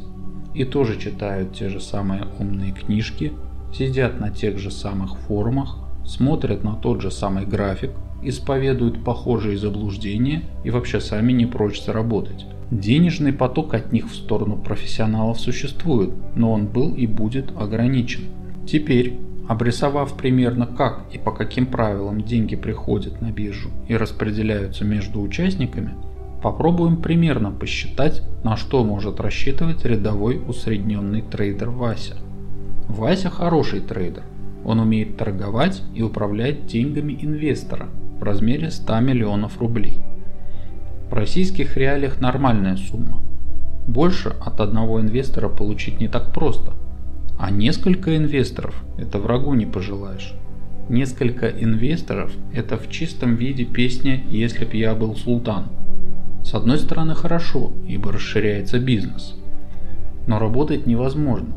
И 0.54 0.64
тоже 0.64 0.98
читают 0.98 1.54
те 1.54 1.68
же 1.68 1.80
самые 1.80 2.26
умные 2.38 2.72
книжки, 2.72 3.32
сидят 3.74 4.20
на 4.20 4.30
тех 4.30 4.58
же 4.58 4.70
самых 4.70 5.18
форумах, 5.18 5.78
смотрят 6.04 6.62
на 6.62 6.74
тот 6.74 7.00
же 7.00 7.10
самый 7.10 7.46
график, 7.46 7.90
исповедуют 8.22 9.02
похожие 9.04 9.58
заблуждения 9.58 10.42
и 10.64 10.70
вообще 10.70 11.00
сами 11.00 11.32
не 11.32 11.46
прочь 11.46 11.84
заработать. 11.84 12.46
Денежный 12.70 13.32
поток 13.32 13.74
от 13.74 13.92
них 13.92 14.10
в 14.10 14.14
сторону 14.14 14.56
профессионалов 14.56 15.40
существует, 15.40 16.10
но 16.36 16.52
он 16.52 16.66
был 16.66 16.94
и 16.94 17.06
будет 17.06 17.52
ограничен. 17.58 18.22
Теперь, 18.66 19.18
обрисовав 19.48 20.16
примерно 20.16 20.66
как 20.66 21.04
и 21.12 21.18
по 21.18 21.32
каким 21.32 21.66
правилам 21.66 22.22
деньги 22.22 22.56
приходят 22.56 23.20
на 23.20 23.30
биржу 23.30 23.70
и 23.88 23.96
распределяются 23.96 24.84
между 24.84 25.20
участниками, 25.20 25.94
попробуем 26.42 26.96
примерно 26.96 27.50
посчитать, 27.50 28.22
на 28.44 28.56
что 28.56 28.84
может 28.84 29.20
рассчитывать 29.20 29.84
рядовой 29.84 30.40
усредненный 30.46 31.22
трейдер 31.22 31.70
Вася. 31.70 32.16
Вася 32.88 33.30
хороший 33.30 33.80
трейдер. 33.80 34.24
Он 34.64 34.78
умеет 34.78 35.16
торговать 35.16 35.82
и 35.94 36.02
управлять 36.02 36.66
деньгами 36.66 37.18
инвестора 37.20 37.88
в 38.20 38.22
размере 38.22 38.70
100 38.70 39.00
миллионов 39.00 39.60
рублей. 39.60 39.98
В 41.10 41.14
российских 41.14 41.76
реалиях 41.76 42.20
нормальная 42.20 42.76
сумма. 42.76 43.20
Больше 43.86 44.34
от 44.40 44.60
одного 44.60 45.00
инвестора 45.00 45.48
получить 45.48 46.00
не 46.00 46.08
так 46.08 46.32
просто. 46.32 46.72
А 47.42 47.50
несколько 47.50 48.16
инвесторов– 48.16 48.84
это 48.98 49.18
врагу 49.18 49.54
не 49.54 49.66
пожелаешь. 49.66 50.32
Несколько 50.88 51.48
инвесторов– 51.48 52.30
это 52.54 52.76
в 52.76 52.88
чистом 52.88 53.34
виде 53.34 53.64
песня 53.64 54.22
«Если 54.30 54.64
б 54.64 54.76
я 54.76 54.94
был 54.94 55.16
султан». 55.16 55.64
С 56.44 56.54
одной 56.54 56.78
стороны 56.78 57.16
хорошо, 57.16 57.72
ибо 57.88 58.12
расширяется 58.12 58.78
бизнес. 58.78 59.34
Но 60.28 60.38
работать 60.38 60.86
невозможно. 60.86 61.56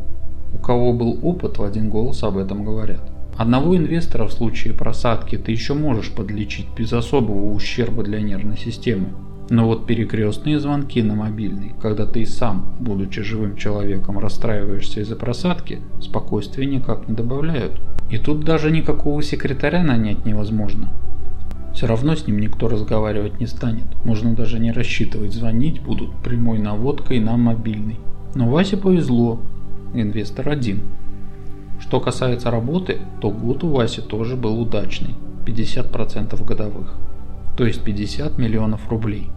У 0.56 0.58
кого 0.58 0.92
был 0.92 1.20
опыт, 1.22 1.60
в 1.60 1.64
один 1.64 1.92
голос 1.92 2.24
об 2.24 2.40
этом 2.40 2.66
говорят. 2.66 3.08
Одного 3.38 3.78
инвестора 3.78 4.26
в 4.26 4.34
случае 4.34 4.74
просадки 4.74 5.38
ты 5.38 5.52
еще 5.52 5.76
можешь 5.76 6.12
подлечить 6.12 6.66
без 6.76 6.94
особого 6.94 7.54
ущерба 7.54 8.02
для 8.02 8.22
нервной 8.22 8.58
системы. 8.58 9.10
Но 9.50 9.68
вот 9.68 9.86
перекрестные 9.86 10.60
звонки 10.60 11.04
на 11.04 11.14
мобильный, 11.14 11.74
когда 11.80 12.08
ты 12.08 12.22
и 12.22 12.26
сам, 12.26 12.74
будучи 12.80 13.22
живым 13.22 13.56
человеком, 13.56 14.18
расстраиваешься 14.18 15.02
из-за 15.02 15.16
просадки, 15.16 15.82
спокойствия 16.02 16.66
никак 16.66 17.08
не 17.08 17.14
добавляют. 17.14 17.80
И 18.10 18.18
тут 18.18 18.44
даже 18.44 18.72
никакого 18.72 19.22
секретаря 19.22 19.84
нанять 19.84 20.26
невозможно. 20.26 20.90
Все 21.76 21.86
равно 21.86 22.16
с 22.16 22.26
ним 22.26 22.40
никто 22.40 22.68
разговаривать 22.68 23.40
не 23.40 23.46
станет. 23.46 23.86
Можно 24.04 24.34
даже 24.34 24.58
не 24.58 24.72
рассчитывать, 24.72 25.34
звонить 25.34 25.82
будут 25.82 26.16
прямой 26.24 26.58
наводкой 26.58 27.20
на 27.20 27.38
мобильный. 27.38 28.00
Но 28.34 28.50
Васе 28.50 28.78
повезло. 28.78 29.42
Инвестор 29.94 30.50
один. 30.50 30.82
Что 31.80 32.00
касается 32.00 32.50
работы, 32.50 32.98
то 33.22 33.30
год 33.30 33.64
у 33.64 33.68
Васи 33.68 34.02
тоже 34.02 34.36
был 34.36 34.60
удачный. 34.60 35.16
50% 35.46 36.44
годовых 36.44 36.96
то 37.58 37.66
есть 37.66 37.84
50 37.84 38.38
миллионов 38.38 38.90
рублей. 38.90 39.30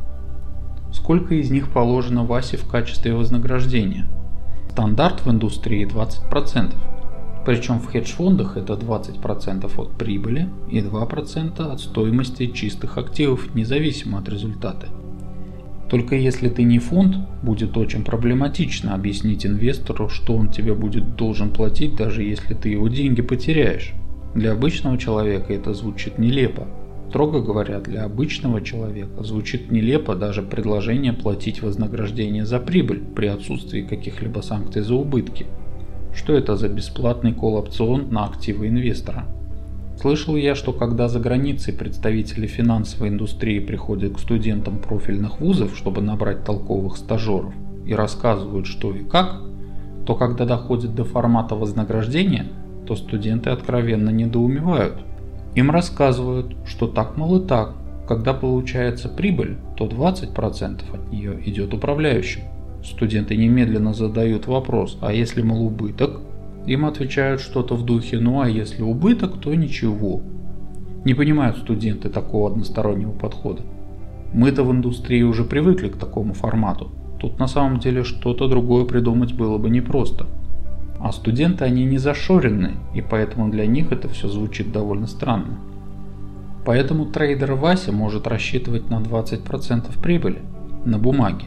Сколько 0.92 1.34
из 1.34 1.50
них 1.50 1.70
положено 1.70 2.25
Васе 2.25 2.56
в 2.56 2.66
качестве 2.66 3.14
вознаграждения? 3.14 4.08
Стандарт 4.70 5.26
в 5.26 5.30
индустрии 5.30 5.87
20%, 5.87 6.75
причем 7.44 7.80
в 7.80 7.87
хедж-фондах 7.87 8.56
это 8.56 8.75
20% 8.75 9.70
от 9.76 9.90
прибыли 9.92 10.48
и 10.70 10.80
2% 10.80 11.60
от 11.60 11.80
стоимости 11.80 12.46
чистых 12.46 12.96
активов, 12.96 13.54
независимо 13.54 14.18
от 14.18 14.28
результата. 14.28 14.87
Только 15.88 16.14
если 16.14 16.48
ты 16.48 16.62
не 16.62 16.78
фонд, 16.78 17.16
будет 17.42 17.76
очень 17.76 18.04
проблематично 18.04 18.94
объяснить 18.94 19.46
инвестору, 19.46 20.08
что 20.08 20.37
он 20.37 20.50
тебе 20.50 20.75
будет 20.75 21.16
должен 21.16 21.50
платить, 21.50 21.96
даже 21.96 22.22
если 22.22 22.54
ты 22.54 22.68
его 22.68 22.88
деньги 22.88 23.22
потеряешь. 23.22 23.94
Для 24.34 24.52
обычного 24.52 24.98
человека 24.98 25.52
это 25.52 25.72
звучит 25.72 26.18
нелепо, 26.18 26.66
Строго 27.08 27.40
говоря, 27.40 27.80
для 27.80 28.04
обычного 28.04 28.60
человека 28.60 29.24
звучит 29.24 29.70
нелепо 29.70 30.14
даже 30.14 30.42
предложение 30.42 31.14
платить 31.14 31.62
вознаграждение 31.62 32.44
за 32.44 32.60
прибыль 32.60 33.02
при 33.02 33.26
отсутствии 33.28 33.80
каких-либо 33.80 34.40
санкций 34.40 34.82
за 34.82 34.94
убытки. 34.94 35.46
Что 36.14 36.34
это 36.34 36.56
за 36.56 36.68
бесплатный 36.68 37.32
колл-опцион 37.32 38.10
на 38.10 38.26
активы 38.26 38.68
инвестора? 38.68 39.24
Слышал 39.98 40.36
я, 40.36 40.54
что 40.54 40.74
когда 40.74 41.08
за 41.08 41.18
границей 41.18 41.72
представители 41.72 42.46
финансовой 42.46 43.08
индустрии 43.08 43.58
приходят 43.58 44.14
к 44.14 44.20
студентам 44.20 44.78
профильных 44.78 45.40
вузов, 45.40 45.78
чтобы 45.78 46.02
набрать 46.02 46.44
толковых 46.44 46.98
стажеров, 46.98 47.54
и 47.86 47.94
рассказывают 47.94 48.66
что 48.66 48.94
и 48.94 49.02
как, 49.02 49.40
то 50.06 50.14
когда 50.14 50.44
доходит 50.44 50.94
до 50.94 51.04
формата 51.04 51.54
вознаграждения, 51.54 52.48
то 52.86 52.96
студенты 52.96 53.48
откровенно 53.48 54.10
недоумевают. 54.10 55.07
Им 55.58 55.72
рассказывают, 55.72 56.54
что 56.64 56.86
так 56.86 57.16
мол 57.16 57.40
и 57.40 57.44
так, 57.44 57.74
когда 58.06 58.32
получается 58.32 59.08
прибыль, 59.08 59.56
то 59.76 59.86
20% 59.86 60.82
от 60.94 61.12
нее 61.12 61.36
идет 61.46 61.74
управляющим. 61.74 62.42
Студенты 62.84 63.36
немедленно 63.36 63.92
задают 63.92 64.46
вопрос, 64.46 64.96
а 65.00 65.12
если 65.12 65.42
мол 65.42 65.66
убыток? 65.66 66.20
Им 66.66 66.84
отвечают 66.84 67.40
что-то 67.40 67.74
в 67.74 67.84
духе, 67.84 68.20
ну 68.20 68.40
а 68.40 68.48
если 68.48 68.82
убыток, 68.82 69.40
то 69.40 69.52
ничего. 69.52 70.22
Не 71.04 71.14
понимают 71.14 71.58
студенты 71.58 72.08
такого 72.08 72.52
одностороннего 72.52 73.10
подхода. 73.10 73.62
Мы-то 74.32 74.62
в 74.62 74.70
индустрии 74.70 75.22
уже 75.22 75.42
привыкли 75.42 75.88
к 75.88 75.96
такому 75.96 76.34
формату. 76.34 76.92
Тут 77.18 77.40
на 77.40 77.48
самом 77.48 77.80
деле 77.80 78.04
что-то 78.04 78.46
другое 78.46 78.84
придумать 78.84 79.32
было 79.32 79.58
бы 79.58 79.70
непросто. 79.70 80.26
А 81.00 81.12
студенты 81.12 81.64
они 81.64 81.84
не 81.84 81.98
зашорены, 81.98 82.72
и 82.92 83.00
поэтому 83.00 83.50
для 83.50 83.66
них 83.66 83.92
это 83.92 84.08
все 84.08 84.28
звучит 84.28 84.72
довольно 84.72 85.06
странно. 85.06 85.58
Поэтому 86.64 87.06
трейдер 87.06 87.54
Вася 87.54 87.92
может 87.92 88.26
рассчитывать 88.26 88.90
на 88.90 88.96
20% 88.96 90.02
прибыли 90.02 90.42
на 90.84 90.98
бумаге. 90.98 91.46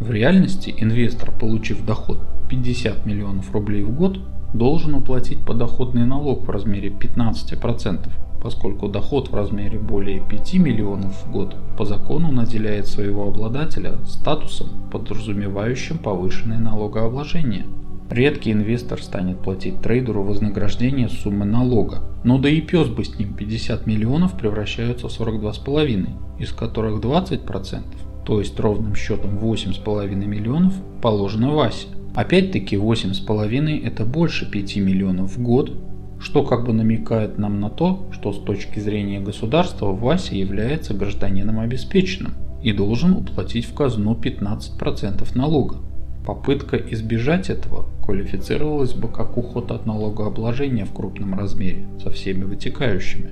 В 0.00 0.10
реальности 0.10 0.74
инвестор, 0.76 1.30
получив 1.30 1.86
доход 1.86 2.20
50 2.50 3.06
миллионов 3.06 3.52
рублей 3.52 3.82
в 3.82 3.94
год, 3.94 4.18
должен 4.52 4.94
уплатить 4.94 5.44
подоходный 5.44 6.04
налог 6.04 6.46
в 6.46 6.50
размере 6.50 6.90
15%, 6.90 8.10
поскольку 8.42 8.88
доход 8.88 9.30
в 9.30 9.34
размере 9.34 9.78
более 9.78 10.20
5 10.20 10.54
миллионов 10.54 11.24
в 11.24 11.30
год 11.30 11.56
по 11.78 11.84
закону 11.84 12.32
наделяет 12.32 12.88
своего 12.88 13.28
обладателя 13.28 14.04
статусом, 14.04 14.68
подразумевающим 14.90 15.98
повышенное 15.98 16.58
налогообложение– 16.58 17.64
Редкий 18.10 18.52
инвестор 18.52 19.02
станет 19.02 19.40
платить 19.40 19.80
трейдеру 19.80 20.22
вознаграждение 20.22 21.08
суммы 21.08 21.44
налога. 21.44 22.02
Но 22.22 22.38
да 22.38 22.48
и 22.48 22.60
пес 22.60 22.88
бы 22.88 23.04
с 23.04 23.18
ним 23.18 23.34
50 23.34 23.86
миллионов 23.86 24.38
превращаются 24.38 25.08
в 25.08 25.20
42,5, 25.20 26.08
из 26.38 26.52
которых 26.52 27.00
20%, 27.00 27.82
то 28.24 28.38
есть 28.38 28.58
ровным 28.60 28.94
счетом 28.94 29.38
8,5 29.38 30.14
миллионов, 30.14 30.74
положено 31.02 31.50
Васе. 31.50 31.88
Опять-таки 32.14 32.76
8,5 32.76 33.84
это 33.84 34.04
больше 34.04 34.50
5 34.50 34.76
миллионов 34.76 35.36
в 35.36 35.42
год, 35.42 35.72
что 36.20 36.44
как 36.44 36.64
бы 36.64 36.72
намекает 36.72 37.38
нам 37.38 37.60
на 37.60 37.70
то, 37.70 38.08
что 38.12 38.32
с 38.32 38.38
точки 38.38 38.78
зрения 38.78 39.20
государства 39.20 39.92
Вася 39.92 40.34
является 40.34 40.94
гражданином 40.94 41.60
обеспеченным 41.60 42.34
и 42.62 42.72
должен 42.72 43.12
уплатить 43.12 43.66
в 43.66 43.74
казну 43.74 44.14
15% 44.14 45.36
налога. 45.36 45.76
Попытка 46.26 46.76
избежать 46.76 47.50
этого 47.50 47.86
квалифицировалась 48.04 48.94
бы 48.94 49.06
как 49.06 49.38
уход 49.38 49.70
от 49.70 49.86
налогообложения 49.86 50.84
в 50.84 50.92
крупном 50.92 51.38
размере 51.38 51.86
со 52.02 52.10
всеми 52.10 52.42
вытекающими. 52.42 53.30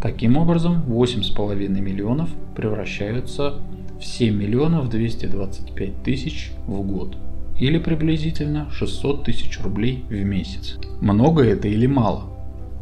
Таким 0.00 0.38
образом, 0.38 0.82
8,5 0.88 1.68
миллионов 1.68 2.30
превращаются 2.56 3.60
в 4.00 4.04
7 4.04 4.34
миллионов 4.34 4.88
225 4.88 6.02
тысяч 6.02 6.52
в 6.66 6.80
год 6.80 7.18
или 7.58 7.76
приблизительно 7.76 8.70
600 8.70 9.24
тысяч 9.24 9.60
рублей 9.60 10.04
в 10.08 10.24
месяц. 10.24 10.78
Много 11.02 11.42
это 11.42 11.68
или 11.68 11.86
мало? 11.86 12.22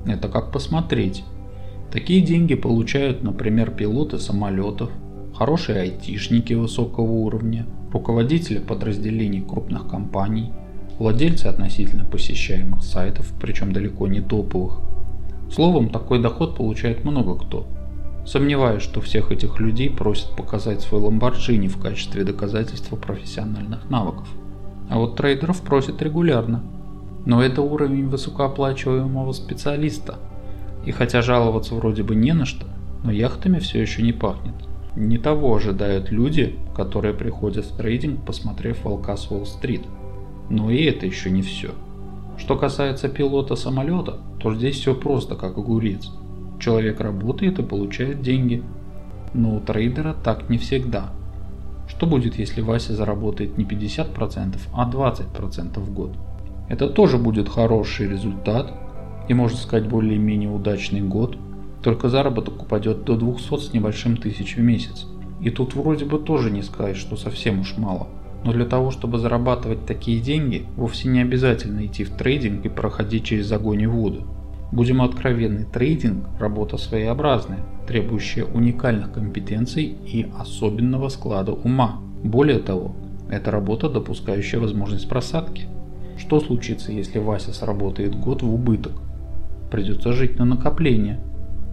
Это 0.07 0.29
как 0.29 0.53
посмотреть. 0.53 1.25
Такие 1.91 2.21
деньги 2.21 2.55
получают, 2.55 3.25
например, 3.25 3.73
пилоты 3.73 4.19
самолетов, 4.19 4.91
хорошие 5.39 5.83
айтишники 5.83 6.53
высокого 6.55 7.13
уровня, 7.13 7.65
руководители 7.93 8.59
подразделений 8.59 9.41
крупных 9.41 9.87
компаний, 9.87 10.51
владельцы 10.99 11.47
относительно 11.47 12.05
посещаемых 12.05 12.83
сайтов, 12.83 13.33
причем 13.41 13.73
далеко 13.73 14.09
не 14.09 14.21
топовых. 14.21 14.81
Словом, 15.49 15.91
такой 15.91 16.21
доход 16.21 16.57
получает 16.57 17.05
много 17.05 17.37
кто. 17.37 17.69
Сомневаюсь, 18.27 18.83
что 18.83 19.01
всех 19.01 19.31
этих 19.31 19.61
людей 19.61 19.89
просят 19.91 20.37
показать 20.37 20.81
свой 20.81 21.01
ламборджини 21.01 21.69
в 21.69 21.81
качестве 21.81 22.25
доказательства 22.25 22.97
профессиональных 22.97 23.89
навыков. 23.89 24.29
А 24.91 24.99
вот 24.99 25.15
трейдеров 25.17 25.63
просят 25.63 26.03
регулярно. 26.03 26.65
Но 27.27 27.43
это 27.45 27.63
уровень 27.63 28.09
высокооплачиваемого 28.09 29.33
специалиста. 29.33 30.17
И 30.85 30.91
хотя 30.91 31.23
жаловаться 31.23 31.77
вроде 31.77 32.03
бы 32.03 32.17
не 32.17 32.33
на 32.33 32.45
что, 32.45 32.67
но 33.05 33.13
яхтами 33.13 33.61
все 33.61 33.81
еще 33.81 34.03
не 34.03 34.13
пахнет. 34.13 34.68
Не 34.99 35.17
того 35.17 35.55
ожидают 35.55 36.11
люди, 36.11 36.57
которые 36.75 37.15
приходят 37.15 37.65
в 37.65 37.77
трейдинг, 37.77 38.27
посмотрев 38.27 38.83
«Волка 38.83 39.17
с 39.17 39.31
Уолл-стрит». 39.31 39.83
Но 40.51 40.73
и 40.73 40.83
это 40.87 41.07
еще 41.07 41.31
не 41.31 41.41
все. 41.41 41.71
Что 42.37 42.57
касается 42.57 43.09
пилота 43.09 43.55
самолета, 43.55 44.17
то 44.41 44.53
здесь 44.53 44.75
все 44.75 44.97
просто 44.97 45.37
как 45.37 45.57
огурец. 45.57 46.11
Человек 46.59 46.99
работает 46.99 47.61
и 47.61 47.63
получает 47.63 48.23
деньги. 48.23 48.61
Но 49.35 49.55
у 49.55 49.61
трейдера 49.61 50.17
так 50.25 50.51
не 50.51 50.59
всегда. 50.59 51.11
Что 51.87 52.07
будет, 52.07 52.37
если 52.37 52.61
Вася 52.61 52.97
заработает 52.97 53.57
не 53.57 53.65
50%, 53.65 54.57
а 54.73 54.91
20% 54.91 55.79
в 55.79 55.95
год? 55.95 56.11
Это 56.69 56.89
тоже 56.89 57.19
будет 57.19 57.49
хороший 57.49 58.09
результат 58.09 58.75
и, 59.29 59.35
можно 59.35 59.59
сказать, 59.59 59.89
более-менее 59.89 60.51
удачный 60.51 61.03
год, 61.03 61.39
только 61.83 62.09
заработок 62.09 62.63
упадет 62.63 63.05
до 63.05 63.17
200 63.17 63.59
с 63.59 63.73
небольшим 63.73 64.17
тысяч 64.17 64.57
в 64.57 64.61
месяц. 64.61 65.07
И 65.41 65.51
тут 65.51 65.75
вроде 65.75 66.05
бы 66.05 66.19
тоже 66.19 66.51
не 66.51 66.63
сказать, 66.63 66.97
что 66.97 67.17
совсем 67.17 67.61
уж 67.61 67.77
мало. 67.77 68.09
Но 68.45 68.53
для 68.53 68.65
того, 68.65 68.91
чтобы 68.91 69.19
зарабатывать 69.19 69.87
такие 69.87 70.21
деньги, 70.21 70.67
вовсе 70.77 71.09
не 71.09 71.21
обязательно 71.21 71.87
идти 71.87 72.05
в 72.05 72.11
трейдинг 72.11 72.65
и 72.65 72.69
проходить 72.69 73.25
через 73.25 73.51
огонь 73.53 73.83
и 73.83 73.87
воду. 73.87 74.27
Будем 74.71 75.01
откровенны, 75.01 75.65
трейдинг– 75.65 76.27
работа 76.39 76.77
своеобразная, 76.77 77.61
требующая 77.87 78.45
уникальных 78.45 79.13
компетенций 79.13 79.85
и 79.85 80.27
особенного 80.39 81.09
склада 81.09 81.53
ума. 81.53 82.01
Более 82.23 82.59
того, 82.59 82.95
это 83.31 83.51
работа, 83.51 83.89
допускающая 83.89 84.61
возможность 84.61 85.09
просадки. 85.09 85.69
Что 86.19 86.41
случится, 86.41 86.93
если 86.93 87.19
Вася 87.19 87.53
сработает 87.53 88.15
год 88.15 88.43
в 88.43 88.53
убыток? 88.53 88.93
Придется 89.71 90.13
жить 90.13 90.39
на 90.39 90.45
накопление. 90.45 91.21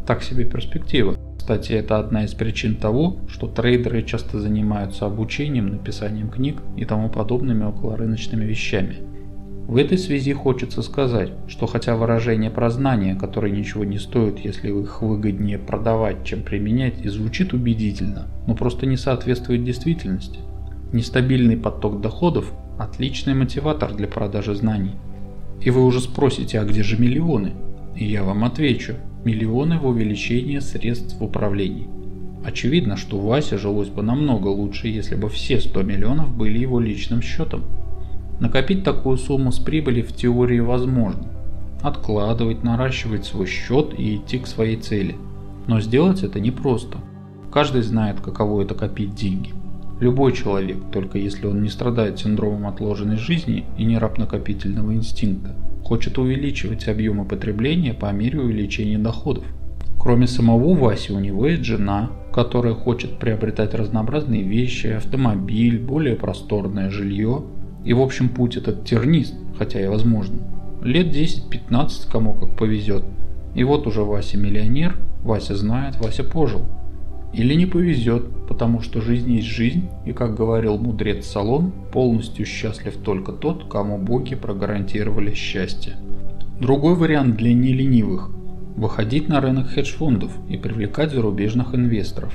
Так 0.06 0.22
себе 0.22 0.46
перспектива. 0.46 1.16
Кстати, 1.38 1.74
это 1.74 1.98
одна 1.98 2.26
из 2.26 2.34
причин 2.34 2.76
того, 2.76 3.18
что 3.28 3.48
трейдеры 3.48 4.04
часто 4.04 4.40
занимаются 4.40 5.06
обучением, 5.06 5.70
написанием 5.70 6.30
книг 6.30 6.58
и 6.78 6.86
тому 6.86 7.10
подобными 7.10 7.66
околорыночными 7.66 8.46
вещами. 8.46 8.98
В 9.68 9.78
этой 9.78 9.98
связи 9.98 10.32
хочется 10.32 10.84
сказать, 10.84 11.32
что 11.48 11.66
хотя 11.66 11.96
выражение 11.96 12.52
про 12.52 12.70
знания, 12.70 13.16
которые 13.16 13.56
ничего 13.56 13.84
не 13.84 13.98
стоят, 13.98 14.38
если 14.40 14.70
их 14.70 15.02
выгоднее 15.02 15.58
продавать, 15.58 16.24
чем 16.24 16.44
применять, 16.44 17.04
и 17.04 17.10
звучит 17.10 17.54
убедительно, 17.54 18.28
но 18.46 18.54
просто 18.54 18.86
не 18.86 18.98
соответствует 18.98 19.64
действительности. 19.64 20.40
Нестабильный 20.94 21.58
поток 21.58 22.00
доходов– 22.00 22.54
отличный 22.78 23.34
мотиватор 23.34 23.92
для 23.92 24.08
продажи 24.08 24.54
знаний. 24.54 24.96
И 25.62 25.72
вы 25.72 25.84
уже 25.84 26.00
спросите, 26.00 26.60
а 26.60 26.64
где 26.64 26.84
же 26.84 27.02
миллионы? 27.02 27.54
Я 27.98 28.24
вам 28.26 28.44
отвечу– 28.44 28.96
миллионы 29.24 29.80
в 29.80 29.86
увеличение 29.86 30.60
средств 30.60 31.18
в 31.18 31.24
управлении. 31.24 31.88
Очевидно, 32.44 32.98
что 32.98 33.22
Васе 33.22 33.58
жилось 33.58 33.88
бы 33.88 34.04
намного 34.04 34.50
лучше, 34.50 34.90
если 34.90 35.16
бы 35.16 35.30
все 35.30 35.62
100 35.62 35.82
миллионов 35.84 36.36
были 36.36 36.60
его 36.60 36.82
личным 36.82 37.22
счетом. 37.22 37.64
Накопить 38.42 38.84
такую 38.84 39.16
сумму 39.16 39.54
с 39.54 39.60
прибыли 39.60 40.02
в 40.02 40.14
теории 40.14 40.60
возможно. 40.60 41.24
Откладывать, 41.82 42.64
наращивать 42.64 43.24
свой 43.24 43.48
счет 43.48 43.98
и 43.98 44.18
идти 44.18 44.40
к 44.40 44.48
своей 44.48 44.76
цели. 44.76 45.16
Но 45.68 45.80
сделать 45.80 46.22
это 46.22 46.42
непросто. 46.42 46.98
Каждый 47.50 47.82
знает, 47.82 48.20
каково 48.20 48.64
это 48.64 48.76
копить 48.76 49.16
деньги. 49.16 49.54
Любой 50.02 50.34
человек, 50.34 50.80
только 50.92 51.18
если 51.18 51.48
он 51.48 51.64
не 51.64 51.70
страдает 51.70 52.20
синдромом 52.20 52.68
отложенной 52.68 53.16
жизни 53.16 53.64
и 53.78 53.86
не 53.86 53.98
раб 53.98 54.18
накопительного 54.18 54.94
инстинкта, 54.94 55.56
хочет 55.86 56.18
увеличивать 56.18 56.88
объемы 56.88 57.26
потребления 57.26 57.94
по 57.94 58.12
мере 58.12 58.40
увеличения 58.40 58.98
доходов. 58.98 59.46
Кроме 60.00 60.26
самого 60.26 60.74
Васи, 60.74 61.14
у 61.14 61.20
него 61.20 61.46
есть 61.46 61.64
жена, 61.64 62.10
которая 62.34 62.74
хочет 62.74 63.20
приобретать 63.20 63.76
разнообразные 63.76 64.42
вещи, 64.42 64.88
автомобиль, 64.88 65.80
более 65.80 66.16
просторное 66.16 66.90
жилье 66.90 67.44
и 67.84 67.94
в 67.94 68.02
общем 68.02 68.30
путь 68.30 68.58
этот 68.58 68.84
тернист, 68.86 69.36
хотя 69.60 69.80
и 69.80 69.88
возможно. 69.88 70.40
Лет 70.82 71.16
10-15 71.16 72.12
кому 72.12 72.34
как 72.34 72.58
повезет. 72.58 73.04
И 73.54 73.64
вот 73.64 73.86
уже 73.86 74.02
Вася 74.02 74.40
миллионер, 74.40 74.98
Вася 75.24 75.56
знает, 75.56 75.98
Вася 76.04 76.24
пожил. 76.24 76.62
Или 77.36 77.56
не 77.56 77.66
повезет, 77.66 78.48
потому 78.48 78.82
что 78.82 79.02
жизнь 79.02 79.32
есть 79.34 79.48
жизнь, 79.48 79.90
и, 80.06 80.14
как 80.14 80.36
говорил 80.36 80.78
мудрец 80.78 81.26
Салон, 81.26 81.72
полностью 81.92 82.46
счастлив 82.46 82.96
только 82.98 83.32
тот, 83.34 83.70
кому 83.70 83.98
боги 83.98 84.36
прогарантировали 84.36 85.34
счастье. 85.34 85.94
Другой 86.60 86.96
вариант 86.96 87.36
для 87.36 87.54
неленивых– 87.54 88.30
выходить 88.78 89.28
на 89.28 89.42
рынок 89.42 89.68
хедж-фондов 89.68 90.32
и 90.50 90.58
привлекать 90.58 91.12
зарубежных 91.12 91.76
инвесторов. 91.76 92.34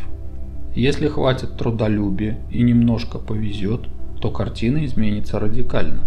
Если 0.75 1.09
хватит 1.09 1.57
трудолюбия 1.57 2.39
и 2.51 2.63
немножко 2.63 3.19
повезет– 3.19 3.89
то 4.21 4.31
картина 4.31 4.85
изменится 4.85 5.39
радикально. 5.39 6.05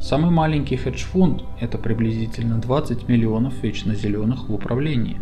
Самый 0.00 0.30
маленький 0.30 0.76
хедж-фонд– 0.76 1.44
это 1.60 1.78
приблизительно 1.78 2.58
20 2.58 3.08
миллионов 3.08 3.62
вечно 3.62 3.94
зеленых 3.94 4.48
в 4.48 4.54
управлении. 4.54 5.18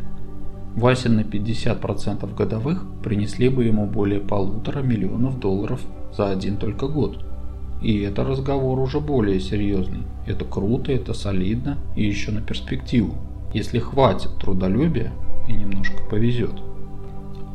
Вася 0.78 1.08
на 1.08 1.20
50% 1.20 2.34
годовых 2.34 2.84
принесли 3.02 3.48
бы 3.48 3.64
ему 3.64 3.86
более 3.86 4.20
полутора 4.20 4.80
миллионов 4.80 5.38
долларов 5.38 5.80
за 6.16 6.30
один 6.30 6.56
только 6.56 6.88
год. 6.88 7.24
И 7.82 8.00
это 8.00 8.24
разговор 8.24 8.78
уже 8.80 9.00
более 9.00 9.40
серьезный. 9.40 10.02
Это 10.26 10.44
круто, 10.44 10.92
это 10.92 11.14
солидно 11.14 11.78
и 11.96 12.04
еще 12.04 12.32
на 12.32 12.40
перспективу. 12.40 13.14
Если 13.54 13.78
хватит 13.78 14.36
трудолюбия 14.40 15.12
и 15.48 15.52
немножко 15.52 16.02
повезет. 16.10 16.54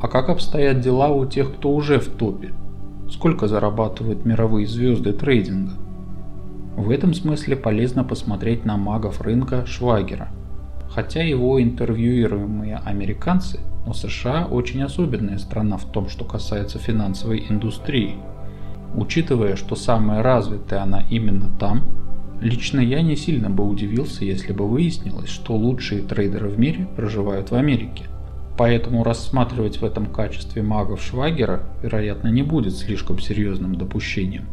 А 0.01 0.07
как 0.07 0.29
обстоят 0.29 0.81
дела 0.81 1.09
у 1.09 1.25
тех, 1.25 1.53
кто 1.53 1.73
уже 1.73 1.99
в 1.99 2.07
топе? 2.09 2.51
сколько 3.13 3.47
зарабатывают 3.47 4.25
мировые 4.25 4.67
звезды 4.67 5.13
трейдинга. 5.13 5.73
В 6.75 6.89
этом 6.89 7.13
смысле 7.13 7.55
полезно 7.55 8.03
посмотреть 8.03 8.65
на 8.65 8.77
магов 8.77 9.21
рынка 9.21 9.65
Швагера. 9.65 10.29
Хотя 10.93 11.23
его 11.23 11.61
интервьюируемые 11.61 12.79
американцы, 12.85 13.59
но 13.87 13.93
США 13.93 14.45
очень 14.45 14.83
особенная 14.83 15.39
страна 15.39 15.77
в 15.77 15.85
том, 15.85 16.07
что 16.07 16.23
касается 16.23 16.77
финансовой 16.77 17.45
индустрии. 17.49 18.17
Учитывая, 18.95 19.55
что 19.55 19.75
самая 19.75 20.21
развитая 20.21 20.83
она 20.83 21.03
именно 21.09 21.49
там, 21.59 21.83
лично 22.41 22.79
я 22.79 23.01
не 23.01 23.15
сильно 23.15 23.49
бы 23.49 23.67
удивился, 23.67 24.23
если 24.23 24.53
бы 24.53 24.67
выяснилось, 24.67 25.29
что 25.29 25.55
лучшие 25.55 26.03
трейдеры 26.03 26.49
в 26.49 26.59
мире 26.59 26.87
проживают 26.95 27.49
в 27.49 27.55
Америке. 27.55 28.03
Поэтому 28.55 29.03
рассматривать 29.03 29.81
в 29.81 29.85
этом 29.85 30.05
качестве 30.05 30.61
магов 30.61 31.01
Швагера, 31.01 31.63
вероятно, 31.81 32.27
не 32.27 32.43
будет 32.43 32.75
слишком 32.75 33.17
серьезным 33.17 33.75
допущением. 33.75 34.45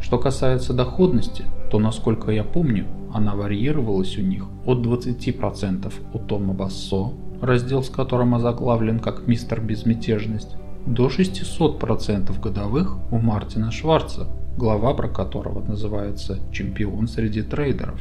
Что 0.00 0.18
касается 0.18 0.74
доходности, 0.74 1.44
то, 1.72 1.80
насколько 1.80 2.30
я 2.30 2.44
помню, 2.44 2.86
она 3.12 3.34
варьировалась 3.34 4.16
у 4.18 4.22
них 4.22 4.44
от 4.66 4.78
20% 4.78 5.92
у 6.12 6.18
Тома 6.18 6.54
Бассо, 6.54 7.12
раздел 7.40 7.82
с 7.82 7.90
которым 7.90 8.34
озаглавлен 8.34 8.98
как 8.98 9.26
«Мистер 9.26 9.60
Безмятежность», 9.60 10.56
до 10.86 11.06
600% 11.08 12.40
годовых 12.40 12.96
у 13.12 13.18
Мартина 13.18 13.70
Шварца, 13.70 14.26
глава 14.56 14.94
про 14.94 15.08
которого 15.08 15.64
называется 15.64 16.38
«Чемпион 16.50 17.06
среди 17.06 17.42
трейдеров». 17.42 18.00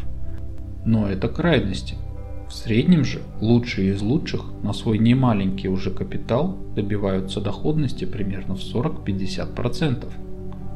Но 0.86 1.08
это 1.08 1.28
крайности, 1.28 1.96
в 2.52 2.54
среднем 2.54 3.06
же 3.06 3.22
лучшие 3.40 3.94
из 3.94 4.02
лучших 4.02 4.44
на 4.62 4.74
свой 4.74 4.98
немаленький 4.98 5.70
уже 5.70 5.90
капитал 5.90 6.58
добиваются 6.76 7.40
доходности 7.40 8.04
примерно 8.04 8.56
в 8.56 8.60
40-50%. 8.60 10.06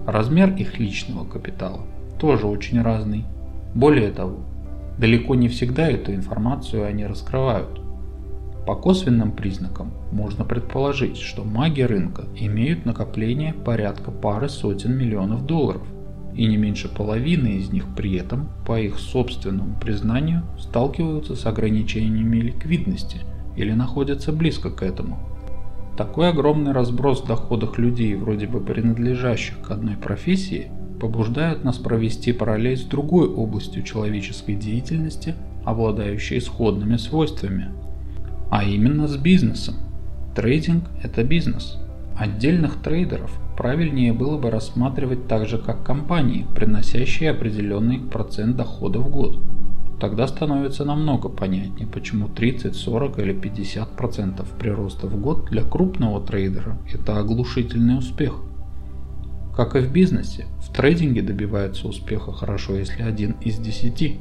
Размер 0.08 0.56
их 0.56 0.80
личного 0.80 1.26
капитала 1.26 1.82
тоже 2.18 2.48
очень 2.48 2.82
разный. 2.82 3.26
Более 3.76 4.12
того, 4.12 4.38
далеко 4.98 5.36
не 5.36 5.50
всегда 5.50 5.90
эту 5.90 6.14
информацию 6.14 6.86
они 6.86 7.06
раскрывают. 7.06 7.82
По 8.66 8.74
косвенным 8.74 9.34
признакам 9.34 9.92
можно 10.14 10.46
предположить, 10.46 11.18
что 11.18 11.44
маги 11.44 11.82
рынка 11.82 12.24
имеют 12.38 12.86
накопление 12.86 13.54
порядка 13.54 14.12
пары 14.12 14.48
сотен 14.48 14.98
миллионов 14.98 15.46
долларов 15.46 15.84
и 16.34 16.46
не 16.46 16.56
меньше 16.56 16.88
половины 16.88 17.58
из 17.58 17.72
них 17.72 17.86
при 17.98 18.16
этом, 18.16 18.50
по 18.66 18.80
их 18.80 18.98
собственному 18.98 19.78
признанию, 19.80 20.44
сталкиваются 20.58 21.36
с 21.36 21.46
ограничениями 21.46 22.38
ликвидности 22.38 23.20
или 23.58 23.74
находятся 23.74 24.32
близко 24.32 24.70
к 24.70 24.84
этому. 24.84 25.20
Такой 25.98 26.30
огромный 26.30 26.72
разброс 26.72 27.24
в 27.24 27.28
доходах 27.28 27.78
людей, 27.78 28.16
вроде 28.16 28.48
бы 28.48 28.62
принадлежащих 28.62 29.62
к 29.62 29.72
одной 29.72 29.96
профессии, 29.96 30.72
побуждает 31.06 31.64
нас 31.64 31.78
провести 31.78 32.34
параллель 32.34 32.78
с 32.78 32.82
другой 32.82 33.28
областью 33.28 33.84
человеческой 33.84 34.56
деятельности, 34.56 35.36
обладающей 35.64 36.42
сходными 36.42 36.98
свойствами, 36.98 37.68
а 38.50 38.64
именно 38.64 39.08
с 39.08 39.16
бизнесом. 39.16 39.76
Трейдинг– 40.36 40.86
это 41.04 41.24
бизнес. 41.24 41.78
Отдельных 42.18 42.82
трейдеров 42.82 43.40
правильнее 43.56 44.14
было 44.14 44.40
бы 44.40 44.50
рассматривать 44.50 45.28
так 45.28 45.48
же, 45.48 45.60
как 45.60 45.86
компании, 45.86 46.48
приносящие 46.56 47.30
определенный 47.30 48.00
процент 48.00 48.56
дохода 48.56 48.98
в 48.98 49.08
год. 49.12 49.38
Тогда 50.00 50.26
становится 50.26 50.86
намного 50.86 51.30
понятнее, 51.30 51.88
почему 51.88 52.30
30, 52.30 52.76
40 52.76 53.20
или 53.20 53.40
50% 53.40 54.44
прироста 54.58 55.06
в 55.06 55.22
год 55.22 55.46
для 55.52 55.62
крупного 55.62 56.20
трейдера– 56.26 56.80
это 56.92 57.20
оглушительный 57.20 58.00
успех. 58.00 58.42
Как 59.56 59.76
и 59.76 59.80
в 59.80 59.92
бизнесе, 59.92 60.46
в 60.62 60.74
трейдинге 60.74 61.22
добивается 61.22 61.88
успеха 61.88 62.32
хорошо, 62.32 62.76
если 62.76 63.04
один 63.04 63.36
из 63.42 63.58
десяти. 63.58 64.20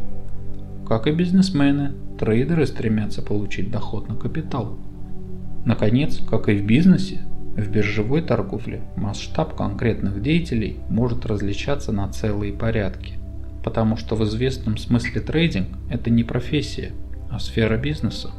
Как 0.87 1.07
и 1.07 1.12
бизнесмены, 1.12 1.92
трейдеры 2.18 2.66
стремятся 2.66 3.23
получить 3.23 3.70
доход 3.70 4.09
на 4.09 4.16
капитал. 4.16 4.79
Наконец, 5.64 6.18
как 6.18 6.49
и 6.49 6.57
в 6.57 6.64
бизнесе, 6.64 7.23
в 7.57 7.68
биржевой 7.70 8.23
торговле 8.23 8.83
масштаб 8.97 9.57
конкретных 9.57 10.23
деятелей 10.23 10.79
может 10.88 11.27
различаться 11.27 11.92
на 11.92 12.09
целые 12.11 12.53
порядки 12.53 13.14
потому 13.64 13.97
что 13.97 14.14
в 14.14 14.23
известном 14.25 14.77
смысле 14.77 15.23
трейдинг– 15.23 15.68
это 15.90 16.11
не 16.11 16.23
профессия, 16.23 16.92
а 17.31 17.38
сфера 17.38 17.79
бизнеса. 17.79 18.31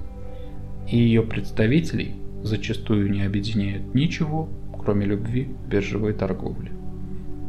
И 0.87 0.97
ее 0.97 1.23
представителей 1.23 2.15
зачастую 2.43 3.09
не 3.09 3.23
объединяет 3.23 3.95
ничего, 3.95 4.47
кроме 4.79 5.07
любви 5.07 5.45
к 5.45 5.67
биржевой 5.67 6.13
торговле. 6.13 6.71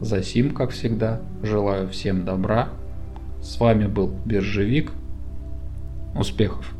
За 0.00 0.22
сим, 0.22 0.54
как 0.54 0.70
всегда, 0.70 1.20
желаю 1.42 1.88
всем 1.88 2.24
добра. 2.24 2.68
С 3.42 3.59
вами 3.59 3.87
был 3.87 4.14
Биржевик. 4.24 4.92
Успехов! 6.14 6.75